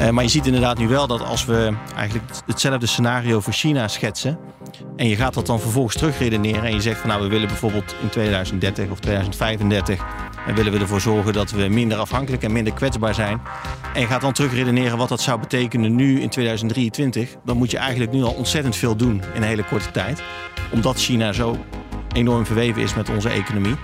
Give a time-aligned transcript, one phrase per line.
[0.00, 3.88] Uh, maar je ziet inderdaad nu wel dat als we eigenlijk hetzelfde scenario voor China
[3.88, 4.38] schetsen.
[4.96, 6.62] En je gaat dat dan vervolgens terugredeneren.
[6.62, 10.04] En je zegt van nou we willen bijvoorbeeld in 2030 of 2035.
[10.46, 13.40] En willen we ervoor zorgen dat we minder afhankelijk en minder kwetsbaar zijn.
[13.94, 17.36] En je gaat dan terugredeneren wat dat zou betekenen nu in 2023.
[17.44, 20.22] Dan moet je eigenlijk nu al ontzettend veel doen in een hele korte tijd.
[20.72, 21.56] Omdat China zo
[22.12, 23.76] enorm verweven is met onze economie.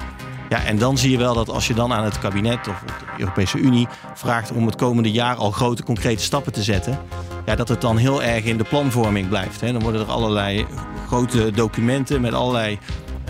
[0.54, 2.95] Ja, en dan zie je wel dat als je dan aan het kabinet of de
[3.18, 6.98] Europese Unie vraagt om het komende jaar al grote concrete stappen te zetten,
[7.46, 9.60] ja, dat het dan heel erg in de planvorming blijft.
[9.60, 9.72] Hè.
[9.72, 10.66] Dan worden er allerlei
[11.06, 12.79] grote documenten met allerlei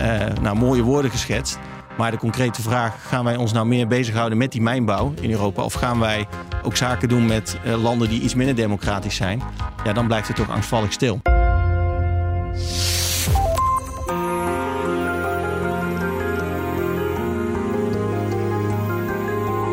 [0.01, 0.07] uh,
[0.41, 1.59] nou, mooie woorden geschetst.
[1.97, 5.63] Maar de concrete vraag, gaan wij ons nou meer bezighouden met die mijnbouw in Europa?
[5.63, 6.27] Of gaan wij
[6.63, 9.41] ook zaken doen met uh, landen die iets minder democratisch zijn?
[9.83, 11.21] Ja, dan blijft het toch angstvallig stil.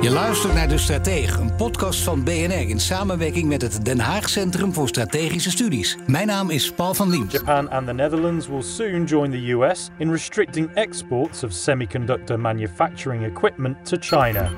[0.03, 4.29] Je luistert naar De Stratege, een podcast van BNR in samenwerking met het Den Haag
[4.29, 5.99] Centrum voor Strategische Studies.
[6.07, 7.33] Mijn naam is Paul van Liemt.
[7.33, 13.25] Japan and the Netherlands will soon join the US in restricting exports of semiconductor manufacturing
[13.25, 14.51] equipment to China.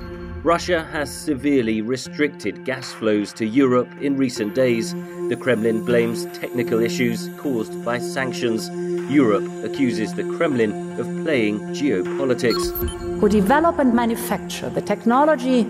[0.44, 4.94] Russia has severely restricted gas flows to Europe in recent days.
[5.28, 8.70] The Kremlin blames technical issues caused by sanctions.
[9.10, 12.72] Europe accuses the Kremlin of playing geopolitics.
[13.20, 15.64] Who develop and manufacture the technology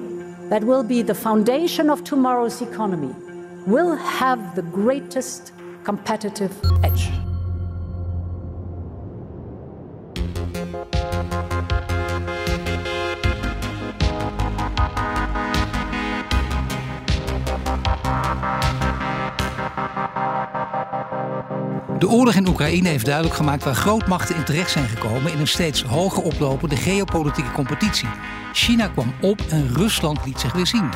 [0.50, 3.14] that will be the foundation of tomorrow's economy
[3.66, 5.52] will have the greatest
[5.84, 7.10] competitive edge.
[22.04, 25.46] De oorlog in Oekraïne heeft duidelijk gemaakt waar grootmachten in terecht zijn gekomen in een
[25.46, 28.08] steeds hoger oplopende geopolitieke competitie.
[28.52, 30.90] China kwam op en Rusland liet zich weer zien.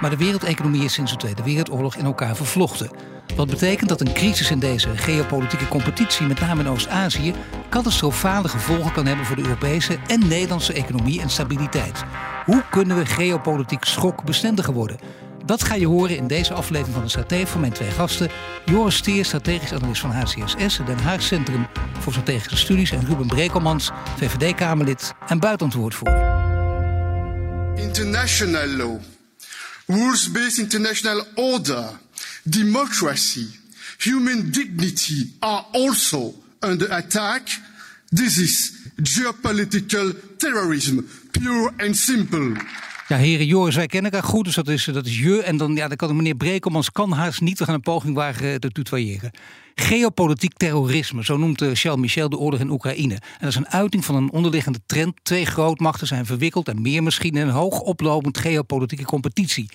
[0.00, 2.90] Maar de wereldeconomie is sinds de Tweede Wereldoorlog in elkaar vervlochten.
[3.36, 7.34] Wat betekent dat een crisis in deze geopolitieke competitie, met name in Oost-Azië,
[7.68, 12.04] catastrofale gevolgen kan hebben voor de Europese en Nederlandse economie en stabiliteit.
[12.44, 14.98] Hoe kunnen we geopolitiek schokbestendiger worden?
[15.46, 18.30] Dat ga je horen in deze aflevering van de Strategie van mijn twee gasten.
[18.64, 21.66] Joris Stier, strategisch analist van HCSS, Den Haag Centrum
[21.98, 22.90] voor Strategische Studies.
[22.90, 26.34] En Ruben Brekelmans, VVD-Kamerlid en buitenlandwoordvoerder.
[27.76, 29.00] International law,
[29.86, 31.84] rules-based international order,
[32.42, 33.46] democracy,
[33.98, 37.42] human dignity are also under attack.
[38.14, 40.98] This is geopolitical terrorism,
[41.30, 42.52] pure and simple.
[43.08, 45.42] Ja, heren Joris, wij kennen elkaar goed, dus dat is, dat is je.
[45.42, 47.58] En dan, ja, dan kan meneer Brekelmans kan haast niet.
[47.58, 49.30] We gaan een poging wagen te tutoyeren.
[49.74, 53.14] Geopolitiek terrorisme, zo noemt eh, Charles Michel de oorlog in Oekraïne.
[53.14, 55.14] En dat is een uiting van een onderliggende trend.
[55.22, 59.70] Twee grootmachten zijn verwikkeld en meer misschien in een hoog oplopend geopolitieke competitie.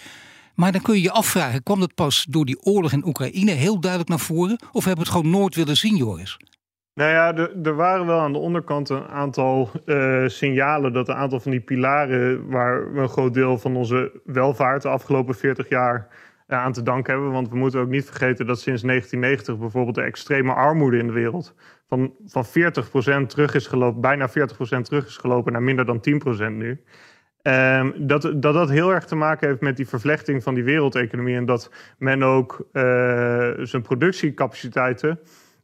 [0.56, 3.80] Maar dan kun je je afvragen, kwam dat pas door die oorlog in Oekraïne heel
[3.80, 4.60] duidelijk naar voren?
[4.72, 6.38] Of hebben we het gewoon nooit willen zien, Joris?
[6.94, 11.40] Nou ja, er waren wel aan de onderkant een aantal uh, signalen dat een aantal
[11.40, 16.08] van die pilaren waar we een groot deel van onze welvaart de afgelopen 40 jaar
[16.48, 17.32] uh, aan te danken hebben.
[17.32, 21.14] Want we moeten ook niet vergeten dat sinds 1990 bijvoorbeeld de extreme armoede in de
[21.14, 21.56] wereld
[21.88, 22.50] van, van 40%
[23.28, 24.34] terug is gelopen, bijna 40%
[24.82, 26.02] terug is gelopen naar minder dan
[26.50, 26.82] 10% nu.
[27.44, 31.36] Um, dat, dat dat heel erg te maken heeft met die vervlechting van die wereldeconomie
[31.36, 32.84] en dat men ook uh,
[33.62, 35.20] zijn productiecapaciteiten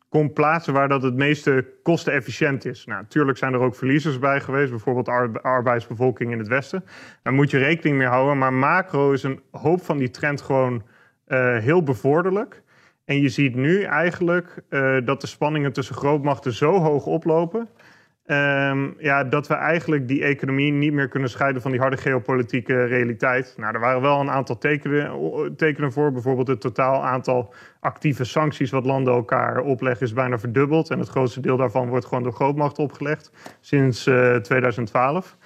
[0.10, 2.86] kon plaatsen waar dat het meeste kostenefficiënt is.
[2.86, 5.08] Nou, natuurlijk zijn er ook verliezers bij geweest, bijvoorbeeld
[5.42, 6.84] arbeidsbevolking in het Westen.
[7.24, 8.38] Daar moet je rekening mee houden.
[8.38, 10.84] Maar macro is een hoop van die trend gewoon
[11.28, 12.64] uh, heel bevorderlijk.
[13.06, 17.70] En je ziet nu eigenlijk uh, dat de spanningen tussen grootmachten zo hoog oplopen.
[18.30, 22.84] Um, ja, dat we eigenlijk die economie niet meer kunnen scheiden van die harde geopolitieke
[22.84, 23.54] realiteit.
[23.58, 26.12] Nou, er waren wel een aantal tekenen, tekenen voor.
[26.12, 30.90] Bijvoorbeeld het totaal aantal actieve sancties wat landen elkaar opleggen is bijna verdubbeld.
[30.90, 35.38] En het grootste deel daarvan wordt gewoon door grootmachten opgelegd sinds uh, 2012.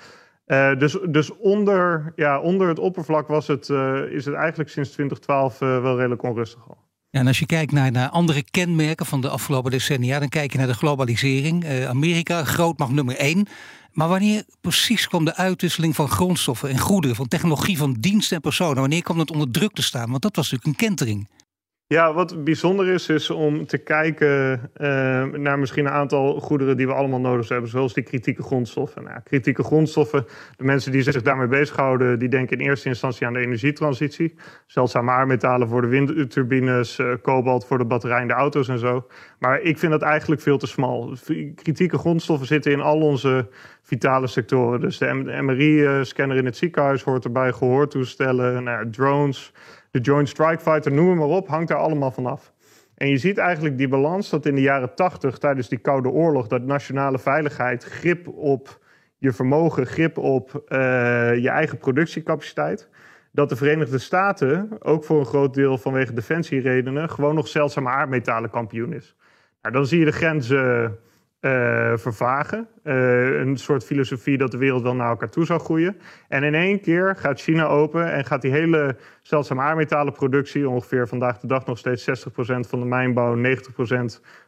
[0.47, 4.89] Uh, dus dus onder, ja, onder het oppervlak was het, uh, is het eigenlijk sinds
[4.89, 6.77] 2012 uh, wel redelijk onrustig al.
[7.11, 10.51] Ja, en als je kijkt naar, naar andere kenmerken van de afgelopen decennia, dan kijk
[10.51, 11.63] je naar de globalisering.
[11.63, 13.47] Uh, Amerika, grootmacht nummer één.
[13.91, 18.41] Maar wanneer precies kwam de uitwisseling van grondstoffen en goederen, van technologie, van diensten en
[18.41, 18.79] personen?
[18.79, 20.09] Wanneer kwam dat onder druk te staan?
[20.09, 21.27] Want dat was natuurlijk een kentering.
[21.91, 26.87] Ja, wat bijzonder is, is om te kijken uh, naar misschien een aantal goederen die
[26.87, 29.03] we allemaal nodig hebben, zoals die kritieke grondstoffen.
[29.03, 30.25] Nou, kritieke grondstoffen,
[30.57, 34.35] de mensen die zich daarmee bezighouden, die denken in eerste instantie aan de energietransitie.
[34.65, 39.07] Zeldzame aardmetalen voor de windturbines, uh, kobalt voor de batterij in de auto's en zo.
[39.39, 41.13] Maar ik vind dat eigenlijk veel te smal.
[41.55, 43.49] Kritieke grondstoffen zitten in al onze
[43.81, 44.79] vitale sectoren.
[44.79, 49.53] Dus de MRI-scanner in het ziekenhuis hoort erbij, gehoortoestellen, nou, drones.
[49.91, 52.53] De Joint Strike Fighter, noem maar op, hangt daar allemaal vanaf.
[52.95, 56.47] En je ziet eigenlijk die balans dat in de jaren 80, tijdens die Koude Oorlog,
[56.47, 58.79] dat nationale veiligheid, grip op
[59.17, 60.79] je vermogen, grip op uh,
[61.35, 62.89] je eigen productiecapaciteit,
[63.31, 68.49] dat de Verenigde Staten, ook voor een groot deel vanwege defensieredenen, gewoon nog zeldzame aardmetalen
[68.49, 69.15] kampioen is.
[69.61, 70.89] Nou, dan zie je de grenzen uh,
[71.97, 72.67] vervagen.
[72.83, 75.97] Uh, een soort filosofie dat de wereld wel naar elkaar toe zou groeien.
[76.27, 81.39] En in één keer gaat China open en gaat die hele zeldzame aardmetalenproductie, ongeveer vandaag
[81.39, 83.39] de dag nog steeds 60% van de mijnbouw, 90%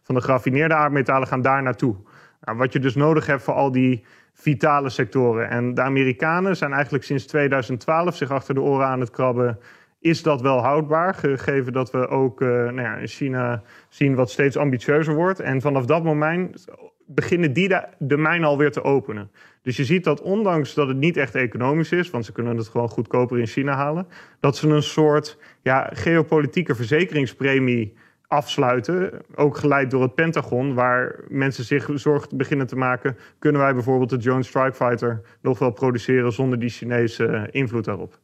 [0.01, 1.95] van de geraffineerde aardmetalen, gaan daar naartoe.
[2.41, 4.03] Nou, wat je dus nodig hebt voor al die
[4.33, 5.49] vitale sectoren.
[5.49, 9.59] En de Amerikanen zijn eigenlijk sinds 2012 zich achter de oren aan het krabben
[10.03, 14.31] is dat wel houdbaar, gegeven dat we ook uh, nou ja, in China zien wat
[14.31, 15.39] steeds ambitieuzer wordt.
[15.39, 16.65] En vanaf dat moment
[17.05, 19.31] beginnen die de, de mijn alweer te openen.
[19.61, 22.67] Dus je ziet dat ondanks dat het niet echt economisch is, want ze kunnen het
[22.67, 24.07] gewoon goedkoper in China halen,
[24.39, 27.93] dat ze een soort ja, geopolitieke verzekeringspremie
[28.27, 29.21] afsluiten.
[29.35, 33.17] Ook geleid door het Pentagon, waar mensen zich zorgen beginnen te maken.
[33.39, 38.22] Kunnen wij bijvoorbeeld de Joint Strike Fighter nog wel produceren zonder die Chinese invloed daarop?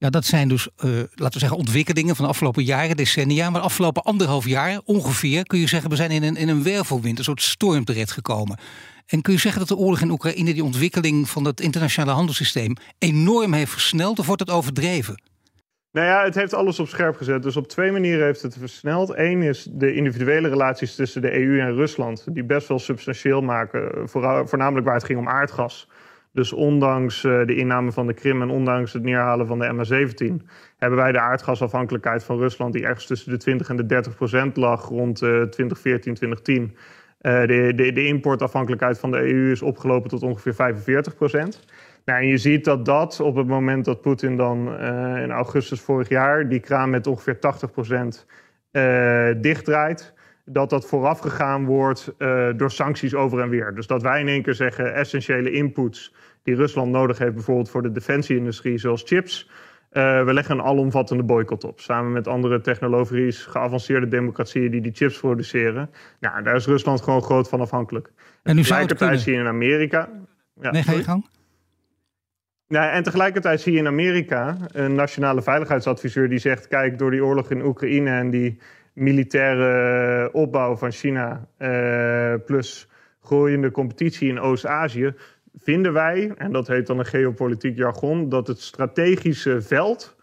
[0.00, 3.50] Ja, dat zijn dus, uh, laten we zeggen, ontwikkelingen van de afgelopen jaren, decennia.
[3.50, 6.62] Maar de afgelopen anderhalf jaar ongeveer kun je zeggen, we zijn in een, in een
[6.62, 8.58] wervelwind, een soort storm terechtgekomen.
[9.06, 12.74] En kun je zeggen dat de oorlog in Oekraïne die ontwikkeling van het internationale handelssysteem
[12.98, 15.22] enorm heeft versneld, of wordt het overdreven?
[15.92, 17.42] Nou ja, het heeft alles op scherp gezet.
[17.42, 19.12] Dus op twee manieren heeft het versneld.
[19.16, 24.08] Eén is de individuele relaties tussen de EU en Rusland, die best wel substantieel maken,
[24.08, 25.88] voornamelijk waar het ging om aardgas.
[26.38, 30.46] Dus ondanks eh, de inname van de Krim en ondanks het neerhalen van de MH17,
[30.76, 34.56] hebben wij de aardgasafhankelijkheid van Rusland, die ergens tussen de 20 en de 30 procent
[34.56, 36.76] lag rond 2014, eh, 2010.
[37.22, 41.64] Uh, eh, de, de, de, importafhankelijkheid van de EU is opgelopen tot ongeveer 45 procent.
[42.04, 44.78] Nou, en je ziet dat dat op het moment dat Poetin dan
[45.18, 48.26] in augustus vorig jaar die kraan met ongeveer 80 procent
[49.40, 50.14] dichtdraait,
[50.48, 53.74] dat dat voorafgegaan wordt uh, door sancties over en weer.
[53.74, 57.82] Dus dat wij in één keer zeggen essentiële inputs die Rusland nodig heeft, bijvoorbeeld voor
[57.82, 59.50] de defensieindustrie, zoals chips.
[59.92, 61.80] Uh, we leggen een alomvattende boycott op.
[61.80, 65.90] Samen met andere technologisch geavanceerde democratieën die die chips produceren.
[66.20, 68.12] Nou, daar is Rusland gewoon groot van afhankelijk.
[68.42, 70.08] En nu tegelijkertijd zie je in Amerika.
[70.60, 71.26] Ja, nee, ga je gang.
[72.68, 77.24] Nou, en tegelijkertijd zie je in Amerika een nationale veiligheidsadviseur die zegt: kijk, door die
[77.24, 78.58] oorlog in Oekraïne en die
[78.98, 82.88] militaire opbouw van China uh, plus
[83.22, 85.14] groeiende competitie in Oost-Azië,
[85.58, 90.16] vinden wij, en dat heet dan een geopolitiek jargon, dat het strategische veld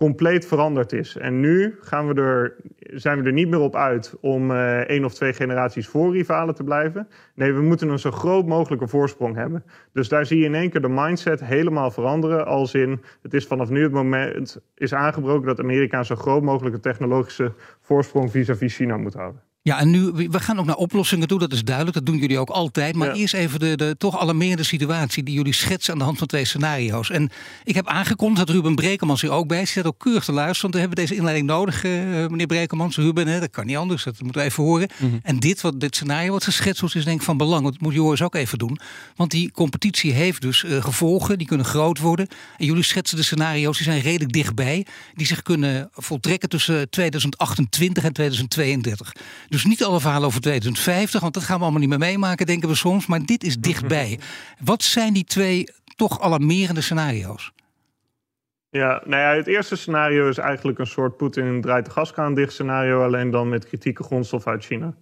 [0.00, 1.16] compleet veranderd is.
[1.16, 5.04] En nu gaan we er, zijn we er niet meer op uit om uh, één
[5.04, 7.08] of twee generaties voor rivalen te blijven.
[7.34, 9.64] Nee, we moeten een zo groot mogelijke voorsprong hebben.
[9.92, 12.46] Dus daar zie je in één keer de mindset helemaal veranderen.
[12.46, 16.42] Als in, het is vanaf nu het moment is aangebroken dat Amerika een zo groot
[16.42, 19.49] mogelijke technologische voorsprong vis-à-vis China moet houden.
[19.62, 21.96] Ja, en nu, we gaan ook naar oplossingen toe, dat is duidelijk.
[21.96, 22.94] Dat doen jullie ook altijd.
[22.94, 26.26] Maar eerst even de, de toch alarmerende situatie die jullie schetsen aan de hand van
[26.26, 27.10] twee scenario's.
[27.10, 27.30] En
[27.64, 29.74] ik heb aangekondigd dat Ruben Brekemans hier ook bij is.
[29.74, 31.92] Hij ook keurig te luisteren, want we hebben deze inleiding nodig, uh,
[32.26, 32.96] meneer Brekemans.
[32.96, 34.88] Ruben, hè, dat kan niet anders, dat moeten we even horen.
[34.96, 35.16] Mhm.
[35.22, 37.62] En dit, wat, dit scenario wat geschetst wordt, is denk ik van belang.
[37.62, 38.78] Want dat moet Joris ook even doen.
[39.16, 42.28] Want die competitie heeft dus uh, gevolgen, die kunnen groot worden.
[42.58, 44.86] En jullie schetsen de scenario's, die zijn redelijk dichtbij.
[45.14, 49.12] Die zich kunnen voltrekken tussen 2028 en 2032.
[49.50, 52.68] Dus niet alle verhalen over 2050, want dat gaan we allemaal niet meer meemaken, denken
[52.68, 53.06] we soms.
[53.06, 54.18] Maar dit is dichtbij.
[54.64, 57.52] Wat zijn die twee toch alarmerende scenario's?
[58.70, 62.52] Ja, nou ja, het eerste scenario is eigenlijk een soort Poetin draait de gaskraan dicht
[62.52, 64.94] scenario, alleen dan met kritieke grondstof uit China.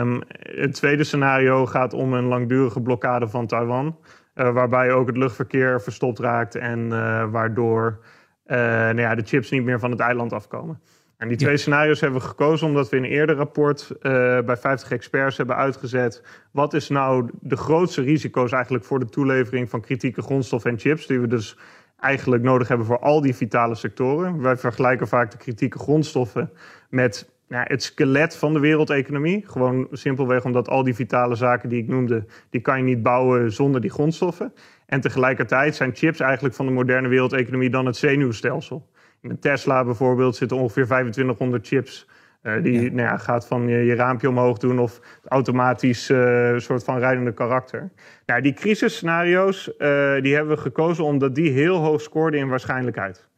[0.00, 3.98] Um, het tweede scenario gaat om een langdurige blokkade van Taiwan,
[4.34, 8.04] uh, waarbij ook het luchtverkeer verstopt raakt en uh, waardoor
[8.46, 10.80] uh, nou ja, de chips niet meer van het eiland afkomen.
[11.16, 14.02] En die twee scenario's hebben we gekozen omdat we in een eerder rapport uh,
[14.40, 16.22] bij 50 experts hebben uitgezet.
[16.50, 21.06] Wat is nou de grootste risico's eigenlijk voor de toelevering van kritieke grondstoffen en chips,
[21.06, 21.56] die we dus
[22.00, 24.40] eigenlijk nodig hebben voor al die vitale sectoren.
[24.40, 26.50] Wij vergelijken vaak de kritieke grondstoffen
[26.90, 29.44] met nou, het skelet van de wereldeconomie.
[29.46, 33.52] Gewoon simpelweg omdat al die vitale zaken die ik noemde, die kan je niet bouwen
[33.52, 34.52] zonder die grondstoffen.
[34.86, 38.88] En tegelijkertijd zijn chips eigenlijk van de moderne wereldeconomie dan het zenuwstelsel.
[39.24, 42.08] Met Tesla bijvoorbeeld zitten ongeveer 2500 chips.
[42.42, 46.84] Uh, die Nou ja, gaat van je, je, raampje omhoog doen of automatisch uh, soort
[46.84, 47.90] van rijdende karakter.
[48.26, 53.28] Nou, die crisisscenario's uh, die hebben we gekozen omdat die heel hoog scoorden in waarschijnlijkheid.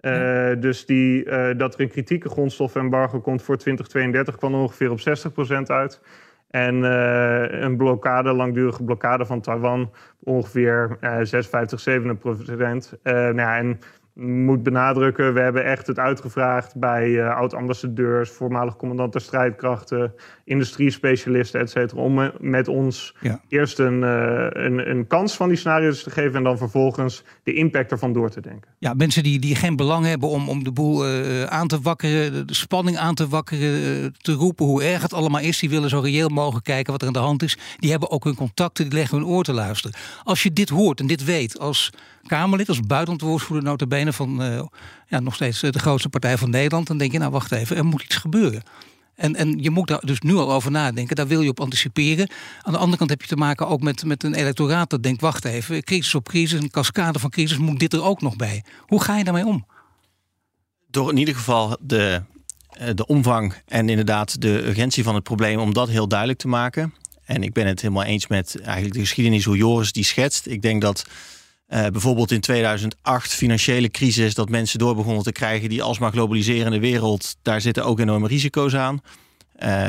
[0.00, 0.54] Ja.
[0.54, 1.24] Dus die,
[1.56, 6.00] dat er een kritieke grondstoffembargo komt voor 2032 kwam ongeveer op 60% uit.
[6.50, 6.82] En
[7.64, 12.56] een blokkade, langdurige blokkade van Taiwan, ongeveer 56, 57
[13.02, 13.80] nou ja, en
[14.14, 20.14] moet benadrukken, we hebben echt het uitgevraagd bij uh, oud-ambassadeurs, voormalig commandanten strijdkrachten,
[20.44, 23.40] industriespecialisten, et cetera, om met ons ja.
[23.48, 27.54] eerst een, uh, een, een, kans van die scenario's te geven en dan vervolgens de
[27.54, 28.70] impact ervan door te denken.
[28.78, 32.46] Ja, mensen die, die geen belang hebben om, om de boel uh, aan te wakkeren,
[32.46, 36.00] de spanning aan te wakkeren, te roepen hoe erg het allemaal is, die willen zo
[36.00, 38.98] reëel mogelijk kijken wat er aan de hand is, die hebben ook hun contacten, die
[38.98, 39.96] leggen hun oor te luisteren.
[40.22, 41.90] Als je dit hoort en dit weet als
[42.26, 43.68] Kamerlid, als buitenlandwoordvoerder
[44.08, 44.62] van uh,
[45.06, 47.84] ja, nog steeds de grootste partij van Nederland, dan denk je nou wacht even, er
[47.84, 48.62] moet iets gebeuren.
[49.14, 51.16] En, en je moet daar dus nu al over nadenken.
[51.16, 52.30] Daar wil je op anticiperen.
[52.62, 55.20] Aan de andere kant heb je te maken ook met, met een electoraat dat denkt:
[55.20, 58.64] wacht even, crisis op crisis, een cascade van crisis, moet dit er ook nog bij.
[58.78, 59.66] Hoe ga je daarmee om?
[60.90, 62.22] Door in ieder geval de,
[62.94, 66.94] de omvang en inderdaad de urgentie van het probleem, om dat heel duidelijk te maken.
[67.24, 70.46] En ik ben het helemaal eens met eigenlijk de geschiedenis hoe Joris die schetst.
[70.46, 71.06] Ik denk dat
[71.70, 76.80] uh, bijvoorbeeld in 2008 financiële crisis, dat mensen door begonnen te krijgen die alsmaar globaliserende
[76.80, 79.00] wereld, daar zitten ook enorme risico's aan.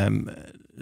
[0.06, 0.30] Um,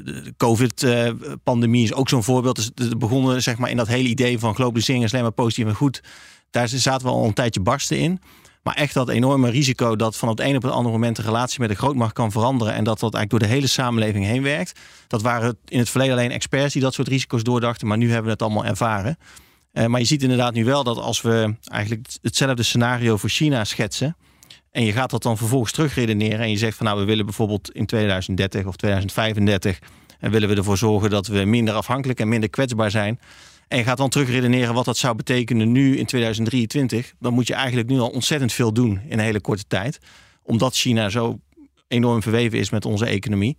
[0.03, 2.55] de COVID-pandemie is ook zo'n voorbeeld.
[2.55, 5.65] Dus we begonnen zeg maar, in dat hele idee van globalisering is alleen maar positief
[5.65, 6.03] en goed.
[6.49, 8.21] Daar zaten we al een tijdje barsten in.
[8.63, 11.59] Maar echt dat enorme risico dat van het een op het andere moment de relatie
[11.59, 12.73] met de grootmacht kan veranderen.
[12.73, 14.79] En dat dat eigenlijk door de hele samenleving heen werkt.
[15.07, 17.87] Dat waren in het verleden alleen experts die dat soort risico's doordachten.
[17.87, 19.17] Maar nu hebben we het allemaal ervaren.
[19.79, 23.63] Uh, maar je ziet inderdaad nu wel dat als we eigenlijk hetzelfde scenario voor China
[23.63, 24.15] schetsen.
[24.71, 26.39] En je gaat dat dan vervolgens terugredeneren.
[26.39, 29.79] En je zegt van nou, we willen bijvoorbeeld in 2030 of 2035.
[30.19, 33.19] En willen we ervoor zorgen dat we minder afhankelijk en minder kwetsbaar zijn.
[33.67, 37.13] En je gaat dan terugredeneren wat dat zou betekenen nu in 2023.
[37.19, 39.99] Dan moet je eigenlijk nu al ontzettend veel doen in een hele korte tijd.
[40.43, 41.39] Omdat China zo
[41.87, 43.57] enorm verweven is met onze economie.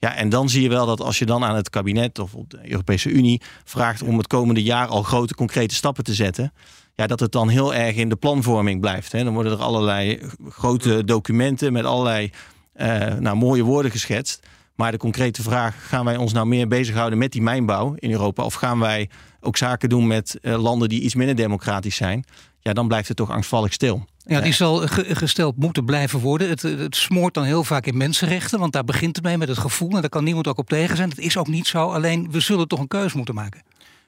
[0.00, 2.50] Ja, en dan zie je wel dat als je dan aan het kabinet of op
[2.50, 6.52] de Europese Unie vraagt om het komende jaar al grote concrete stappen te zetten,
[6.94, 9.12] ja, dat het dan heel erg in de planvorming blijft.
[9.12, 9.24] Hè.
[9.24, 12.30] Dan worden er allerlei grote documenten met allerlei
[12.76, 14.46] uh, nou, mooie woorden geschetst.
[14.74, 18.42] Maar de concrete vraag, gaan wij ons nou meer bezighouden met die mijnbouw in Europa?
[18.44, 22.24] Of gaan wij ook zaken doen met uh, landen die iets minder democratisch zijn?
[22.60, 24.06] Ja, dan blijft het toch angstvallig stil.
[24.34, 26.48] Ja, die zal gesteld moeten blijven worden.
[26.48, 29.58] Het, het smoort dan heel vaak in mensenrechten, want daar begint het mee met het
[29.58, 29.90] gevoel.
[29.90, 31.08] En daar kan niemand ook op tegen zijn.
[31.08, 33.62] Het is ook niet zo, alleen we zullen toch een keuze moeten maken.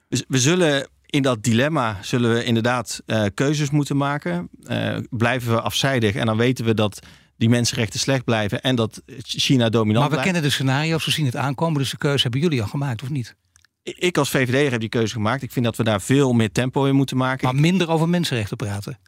[0.08, 4.48] We, we zullen in dat dilemma zullen we inderdaad uh, keuzes moeten maken.
[4.66, 9.02] Uh, blijven we afzijdig en dan weten we dat die mensenrechten slecht blijven en dat
[9.22, 10.24] China dominant Maar we blijft.
[10.24, 13.10] kennen de scenario's, we zien het aankomen, dus de keuze hebben jullie al gemaakt, of
[13.10, 13.36] niet?
[13.82, 15.42] Ik als VVD heb die keuze gemaakt.
[15.42, 17.44] Ik vind dat we daar veel meer tempo in moeten maken.
[17.44, 18.98] Maar minder over mensenrechten praten?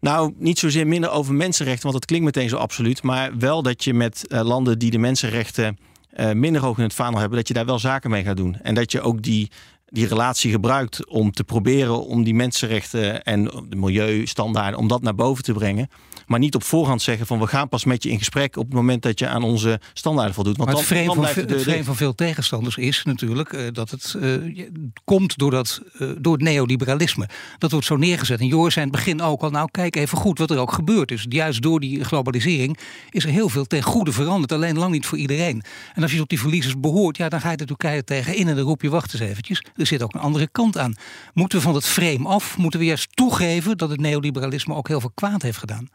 [0.00, 3.02] Nou, niet zozeer minder over mensenrechten, want dat klinkt meteen zo absoluut.
[3.02, 5.78] Maar wel dat je met uh, landen die de mensenrechten
[6.16, 8.56] uh, minder hoog in het vaandel hebben, dat je daar wel zaken mee gaat doen.
[8.62, 9.50] En dat je ook die,
[9.90, 15.14] die relatie gebruikt om te proberen om die mensenrechten en de milieustandaarden, om dat naar
[15.14, 15.88] boven te brengen.
[16.30, 18.74] Maar niet op voorhand zeggen van we gaan pas met je in gesprek op het
[18.74, 20.56] moment dat je aan onze standaarden voldoet.
[20.56, 24.64] Want maar het vreemd van, van veel tegenstanders is natuurlijk uh, dat het uh,
[25.04, 27.28] komt door, dat, uh, door het neoliberalisme.
[27.58, 28.40] Dat wordt zo neergezet.
[28.40, 30.72] En Joris zei in het begin ook al, nou kijk even goed wat er ook
[30.72, 31.26] gebeurd is.
[31.28, 32.78] Juist door die globalisering
[33.10, 34.52] is er heel veel ten goede veranderd.
[34.52, 35.62] Alleen lang niet voor iedereen.
[35.94, 38.56] En als je tot die verliezers behoort, ja, dan ga je er Turkije tegenin en
[38.56, 39.62] dan roep je wacht eens eventjes.
[39.80, 40.94] Er zit ook een andere kant aan.
[41.34, 42.56] Moeten we van het frame af?
[42.56, 45.88] Moeten we juist toegeven dat het neoliberalisme ook heel veel kwaad heeft gedaan?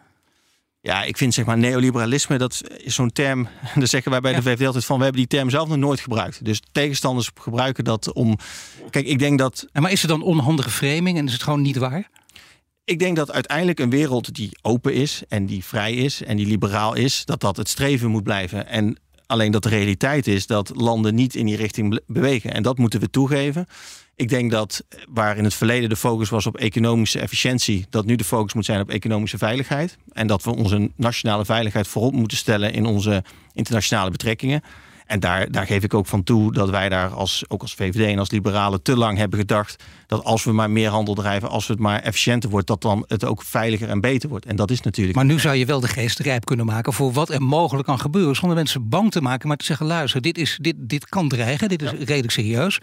[0.82, 3.48] Ja, ik vind zeg maar neoliberalisme, dat is zo'n term.
[3.76, 6.00] Daar zeggen wij bij de VVD altijd van: we hebben die term zelf nog nooit
[6.00, 6.46] gebruikt.
[6.46, 8.38] Dus tegenstanders gebruiken dat om.
[8.90, 9.68] Kijk, ik denk dat.
[9.72, 12.10] En maar is het dan onhandige framing en is het gewoon niet waar?
[12.84, 16.48] Ik denk dat uiteindelijk een wereld die open is en die vrij is en die
[16.48, 18.68] liberaal is, dat dat het streven moet blijven.
[18.68, 18.98] En
[19.28, 22.54] alleen dat de realiteit is dat landen niet in die richting bewegen.
[22.54, 23.68] En dat moeten we toegeven.
[24.16, 28.16] Ik denk dat waar in het verleden de focus was op economische efficiëntie, dat nu
[28.16, 29.98] de focus moet zijn op economische veiligheid.
[30.12, 34.62] En dat we onze nationale veiligheid voorop moeten stellen in onze internationale betrekkingen.
[35.06, 38.12] En daar, daar geef ik ook van toe dat wij daar als, ook als VVD
[38.12, 41.68] en als liberalen te lang hebben gedacht dat als we maar meer handel drijven, als
[41.68, 44.46] het maar efficiënter wordt, dat dan het ook veiliger en beter wordt.
[44.46, 45.16] En dat is natuurlijk.
[45.16, 48.00] Maar nu zou je wel de geest rijp kunnen maken voor wat er mogelijk kan
[48.00, 51.28] gebeuren, zonder mensen bang te maken, maar te zeggen: luister, dit, is, dit, dit kan
[51.28, 51.98] dreigen, dit is ja.
[51.98, 52.80] redelijk serieus.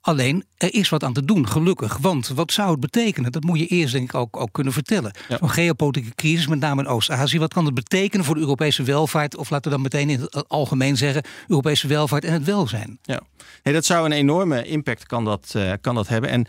[0.00, 1.96] Alleen, er is wat aan te doen, gelukkig.
[1.96, 3.32] Want wat zou het betekenen?
[3.32, 5.12] Dat moet je eerst denk ik ook, ook kunnen vertellen.
[5.28, 5.36] Ja.
[5.38, 7.38] Zo'n geopolitieke crisis, met name in Oost-Azië.
[7.38, 9.36] Wat kan het betekenen voor de Europese welvaart?
[9.36, 11.22] Of laten we dan meteen in het algemeen zeggen...
[11.48, 12.98] Europese welvaart en het welzijn.
[13.02, 13.20] Ja,
[13.62, 16.30] nee, dat zou een enorme impact kan dat, uh, kan dat hebben.
[16.30, 16.46] En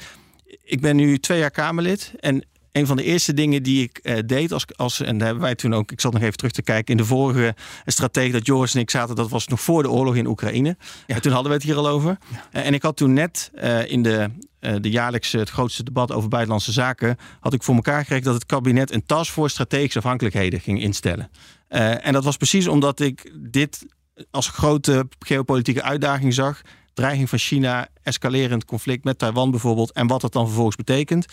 [0.64, 2.14] ik ben nu twee jaar Kamerlid.
[2.20, 5.44] En een van de eerste dingen die ik uh, deed als, als en daar hebben
[5.44, 8.46] wij toen ook, ik zat nog even terug te kijken in de vorige strategie dat
[8.46, 10.76] Joris en ik zaten, dat was nog voor de oorlog in Oekraïne.
[11.08, 11.16] Ja.
[11.16, 12.18] En toen hadden we het hier al over.
[12.32, 12.60] Ja.
[12.60, 16.30] Uh, en ik had toen net uh, in de, de jaarlijkse, het grootste debat over
[16.30, 20.82] buitenlandse zaken, had ik voor elkaar gekregen dat het kabinet een taskforce strategische afhankelijkheden ging
[20.82, 21.32] instellen.
[21.68, 23.86] en dat was precies omdat ik dit
[24.32, 26.62] als grote geopolitieke uitdaging zag
[26.94, 31.26] dreiging van China, escalerend conflict met Taiwan bijvoorbeeld, en wat dat dan vervolgens betekent.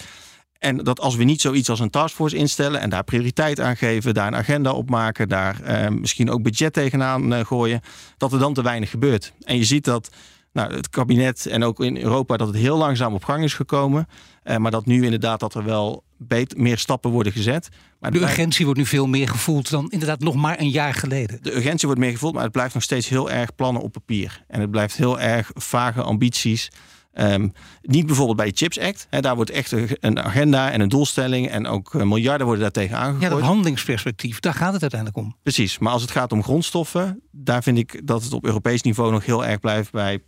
[0.59, 4.15] En dat als we niet zoiets als een taskforce instellen en daar prioriteit aan geven,
[4.15, 7.81] daar een agenda op maken, daar eh, misschien ook budget tegenaan uh, gooien,
[8.17, 9.33] dat er dan te weinig gebeurt.
[9.41, 10.11] En je ziet dat
[10.53, 14.09] nou, het kabinet en ook in Europa dat het heel langzaam op gang is gekomen.
[14.45, 17.69] Uh, maar dat nu inderdaad dat er wel beter, meer stappen worden gezet.
[18.01, 21.39] Maar de urgentie wordt nu veel meer gevoeld dan inderdaad nog maar een jaar geleden.
[21.43, 24.45] De urgentie wordt meer gevoeld, maar het blijft nog steeds heel erg plannen op papier.
[24.49, 26.71] En het blijft heel erg vage ambities.
[27.21, 29.07] Um, niet bijvoorbeeld bij de Chips Act.
[29.11, 32.97] Hè, daar wordt echt een agenda en een doelstelling en ook miljarden worden daar tegen
[32.97, 33.23] aangegooid.
[33.23, 35.37] Ja, dat handelingsperspectief, daar gaat het uiteindelijk om.
[35.43, 39.13] Precies, maar als het gaat om grondstoffen, daar vind ik dat het op Europees niveau
[39.13, 40.23] nog heel erg blijft bij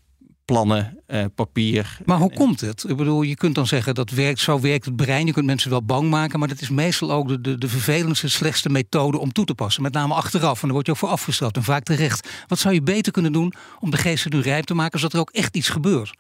[0.45, 1.99] plannen, eh, papier.
[2.05, 2.85] Maar hoe komt het?
[2.89, 5.27] Ik bedoel, je kunt dan zeggen dat werkt, zo werkt het brein.
[5.27, 8.29] Je kunt mensen wel bang maken, maar dat is meestal ook de, de, de vervelendste,
[8.29, 9.83] slechtste methode om toe te passen.
[9.83, 10.61] Met name achteraf.
[10.61, 12.29] En daar word je ook voor afgestraft en vaak terecht.
[12.47, 15.21] Wat zou je beter kunnen doen om de geesten nu rijp te maken, zodat er
[15.21, 16.15] ook echt iets gebeurt?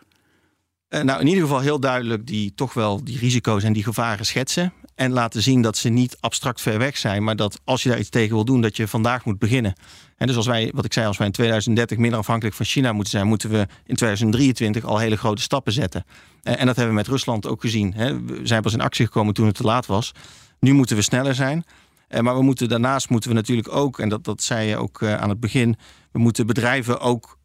[0.90, 4.26] Uh, nou, in ieder geval heel duidelijk die toch wel die risico's en die gevaren
[4.26, 4.73] schetsen.
[4.94, 7.99] En laten zien dat ze niet abstract ver weg zijn, maar dat als je daar
[7.99, 9.75] iets tegen wil doen, dat je vandaag moet beginnen.
[10.16, 12.92] En dus als wij, wat ik zei, als wij in 2030 minder afhankelijk van China
[12.92, 16.04] moeten zijn, moeten we in 2023 al hele grote stappen zetten.
[16.42, 17.94] En dat hebben we met Rusland ook gezien.
[18.26, 20.12] We zijn pas in actie gekomen toen het te laat was.
[20.61, 21.64] Nu moeten we sneller zijn.
[22.20, 25.28] Maar we moeten daarnaast moeten we natuurlijk ook, en dat, dat zei je ook aan
[25.28, 25.76] het begin,
[26.12, 27.38] we moeten bedrijven ook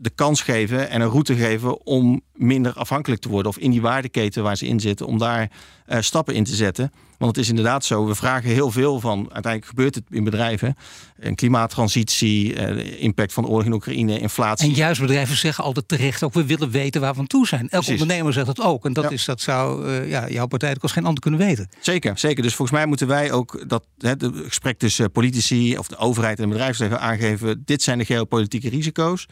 [0.00, 3.52] de kans geven en een route geven om minder afhankelijk te worden.
[3.52, 5.50] Of in die waardeketen waar ze in zitten, om daar
[5.88, 6.92] uh, stappen in te zetten.
[7.18, 10.76] Want het is inderdaad zo, we vragen heel veel van, uiteindelijk gebeurt het in bedrijven.
[11.18, 14.68] Een klimaattransitie, uh, impact van de oorlog in Oekraïne, inflatie.
[14.68, 17.60] En juist bedrijven zeggen altijd terecht ook, we willen weten waar we aan toe zijn.
[17.60, 18.00] Elke Precies.
[18.00, 18.84] ondernemer zegt dat ook.
[18.84, 19.10] En dat, ja.
[19.10, 21.68] is, dat zou uh, ja, jouw partij als geen ander kunnen weten.
[21.80, 22.42] Zeker, zeker.
[22.42, 26.44] Dus volgens mij moeten wij ook dat het gesprek tussen politici of de overheid en
[26.44, 27.62] het bedrijfsleven aangeven.
[27.64, 29.26] Dit zijn de geopolitieke risico's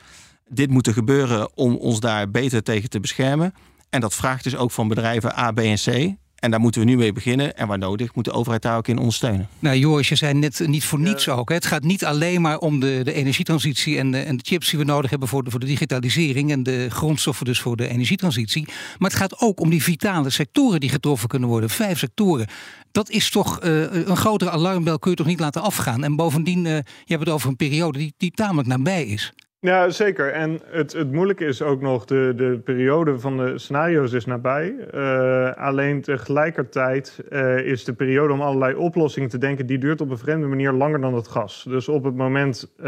[0.49, 3.55] dit moet er gebeuren om ons daar beter tegen te beschermen.
[3.91, 6.17] En dat vraagt dus ook van bedrijven A, B en C.
[6.39, 7.57] En daar moeten we nu mee beginnen.
[7.57, 9.49] En waar nodig moet de overheid daar ook in ondersteunen.
[9.59, 11.33] Nou Joris, je zei net niet voor niets ja.
[11.33, 11.49] ook.
[11.49, 11.55] Hè.
[11.55, 14.79] Het gaat niet alleen maar om de, de energietransitie en de, en de chips die
[14.79, 18.65] we nodig hebben voor de, voor de digitalisering en de grondstoffen dus voor de energietransitie.
[18.99, 21.71] Maar het gaat ook om die vitale sectoren die getroffen kunnen worden.
[21.71, 22.47] Vijf sectoren.
[22.93, 26.05] Dat is toch uh, een grotere alarmbel kun je toch niet laten afgaan.
[26.05, 29.33] En bovendien, uh, je hebt het over een periode die, die tamelijk nabij is.
[29.61, 30.33] Ja, zeker.
[30.33, 34.75] En het, het moeilijke is ook nog, de, de periode van de scenario's is nabij.
[34.95, 40.11] Uh, alleen tegelijkertijd uh, is de periode om allerlei oplossingen te denken, die duurt op
[40.11, 41.65] een vreemde manier langer dan het gas.
[41.69, 42.85] Dus op het moment uh,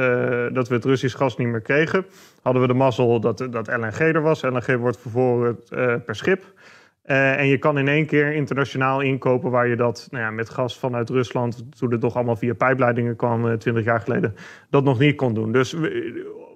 [0.52, 2.06] dat we het Russisch gas niet meer kregen,
[2.42, 4.42] hadden we de mazzel dat, dat LNG er was.
[4.42, 5.68] LNG wordt vervolgens
[6.04, 6.44] per schip.
[7.06, 10.50] Uh, en je kan in één keer internationaal inkopen waar je dat nou ja, met
[10.50, 14.35] gas vanuit Rusland, toen het toch allemaal via pijpleidingen kwam, twintig jaar geleden,
[14.70, 15.52] dat nog niet kon doen.
[15.52, 15.76] Dus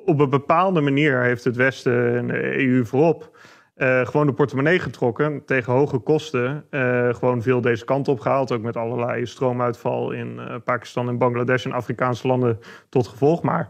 [0.05, 3.33] op een bepaalde manier heeft het Westen en de EU voorop
[3.77, 6.65] uh, gewoon de portemonnee getrokken tegen hoge kosten.
[6.71, 8.53] Uh, gewoon veel deze kant op gehaald.
[8.53, 13.43] Ook met allerlei stroomuitval in uh, Pakistan en Bangladesh en Afrikaanse landen tot gevolg.
[13.43, 13.69] Maar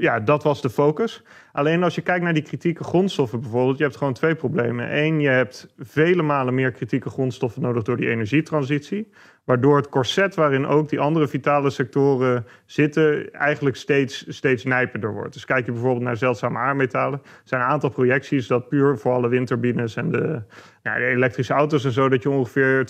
[0.00, 1.22] ja, dat was de focus.
[1.52, 4.96] Alleen als je kijkt naar die kritieke grondstoffen bijvoorbeeld, je hebt gewoon twee problemen.
[4.98, 9.12] Eén, je hebt vele malen meer kritieke grondstoffen nodig door die energietransitie.
[9.44, 15.32] Waardoor het corset waarin ook die andere vitale sectoren zitten, eigenlijk steeds, steeds nijpender wordt.
[15.32, 17.20] Dus kijk je bijvoorbeeld naar zeldzame aardmetalen.
[17.22, 20.42] Er zijn een aantal projecties dat puur voor alle windturbines en de,
[20.82, 22.86] ja, de elektrische auto's en zo, dat je ongeveer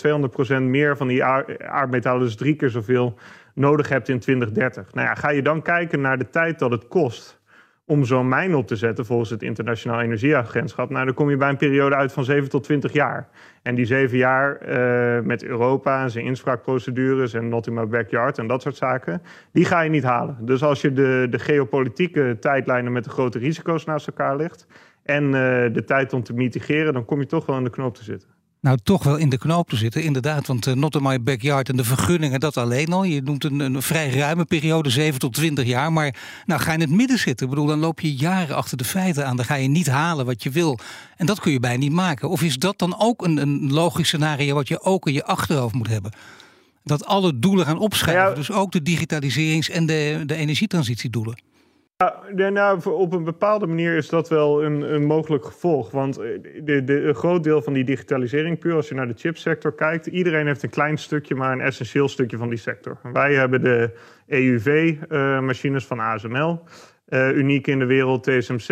[0.59, 3.17] 200% meer van die aardmetalen, dus drie keer zoveel,
[3.55, 4.93] nodig hebt in 2030.
[4.93, 7.43] Nou ja, ga je dan kijken naar de tijd dat het kost
[7.87, 11.49] om zo'n mijn op te zetten volgens het Internationaal Energieagentschap, nou, dan kom je bij
[11.49, 13.29] een periode uit van 7 tot 20 jaar.
[13.61, 18.37] En die zeven jaar uh, met Europa en zijn inspraakprocedures en not in my backyard
[18.37, 20.37] en dat soort zaken, die ga je niet halen.
[20.41, 24.67] Dus als je de, de geopolitieke tijdlijnen met de grote risico's naast elkaar legt
[25.03, 25.31] en uh,
[25.73, 28.34] de tijd om te mitigeren, dan kom je toch wel in de knoop te zitten.
[28.65, 30.03] Nou toch wel in de knoop te zitten.
[30.03, 33.03] Inderdaad, want uh, not in my backyard en de vergunningen, dat alleen al.
[33.03, 35.93] Je noemt een, een vrij ruime periode, 7 tot 20 jaar.
[35.93, 37.45] Maar nou ga je in het midden zitten.
[37.45, 39.35] Ik bedoel, dan loop je jaren achter de feiten aan.
[39.35, 40.79] Dan ga je niet halen wat je wil.
[41.17, 42.29] En dat kun je bijna niet maken.
[42.29, 45.75] Of is dat dan ook een, een logisch scenario wat je ook in je achterhoofd
[45.75, 46.11] moet hebben?
[46.83, 48.35] Dat alle doelen gaan opschrijven.
[48.35, 51.37] Dus ook de digitaliserings- en de, de energietransitiedoelen.
[51.97, 55.91] Nou, op een bepaalde manier is dat wel een, een mogelijk gevolg.
[55.91, 56.27] Want eh,
[56.63, 60.45] de, een groot deel van die digitalisering, puur als je naar de chipsector kijkt, iedereen
[60.47, 62.97] heeft een klein stukje, maar een essentieel stukje van die sector.
[63.13, 66.63] Wij hebben de EUV-machines eh, van ASML.
[67.05, 68.67] Eh, uniek in de wereld, TSMC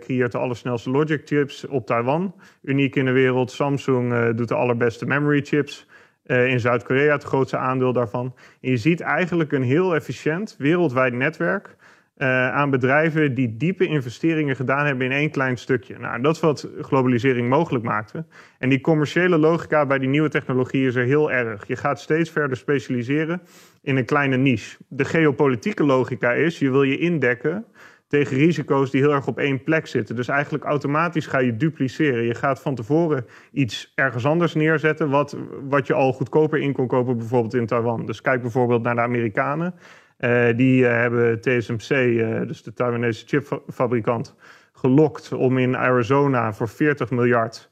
[0.00, 2.34] creëert de allersnelste logic chips op Taiwan.
[2.62, 5.86] Uniek in de wereld, Samsung doet de allerbeste memory chips.
[6.24, 8.34] in Zuid-Korea het grootste aandeel daarvan.
[8.60, 11.76] En je ziet eigenlijk een heel efficiënt wereldwijd netwerk
[12.20, 15.98] uh, aan bedrijven die diepe investeringen gedaan hebben in één klein stukje.
[15.98, 18.24] Nou, dat is wat globalisering mogelijk maakte.
[18.58, 21.66] En die commerciële logica bij die nieuwe technologie is er heel erg.
[21.66, 23.40] Je gaat steeds verder specialiseren
[23.82, 24.76] in een kleine niche.
[24.88, 27.64] De geopolitieke logica is, je wil je indekken
[28.08, 30.16] tegen risico's die heel erg op één plek zitten.
[30.16, 32.24] Dus eigenlijk automatisch ga je dupliceren.
[32.24, 35.10] Je gaat van tevoren iets ergens anders neerzetten...
[35.10, 35.36] wat,
[35.68, 38.06] wat je al goedkoper in kon kopen, bijvoorbeeld in Taiwan.
[38.06, 39.74] Dus kijk bijvoorbeeld naar de Amerikanen.
[40.20, 44.34] Uh, die uh, hebben TSMC, uh, dus de Taiwanese chipfabrikant,
[44.72, 47.68] gelokt om in Arizona voor 40 miljard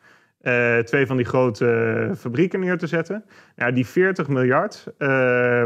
[0.84, 3.24] twee van die grote fabrieken neer te zetten.
[3.56, 4.92] Nou, die 40 miljard,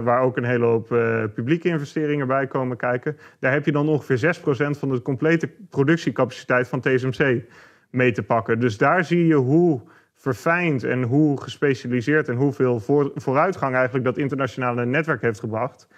[0.03, 0.87] waar ook een hele hoop
[1.35, 6.69] publieke investeringen bij komen kijken, daar heb je dan ongeveer 6% van de complete productiecapaciteit
[6.69, 7.43] van TSMC
[7.91, 8.61] mee te pakken.
[8.61, 9.83] Dus daar zie je hoe
[10.15, 15.89] verfijnd en hoe gespecialiseerd en hoeveel voor, vooruitgang eigenlijk dat internationale netwerk heeft gebracht.